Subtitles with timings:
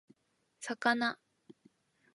[0.71, 1.17] 魚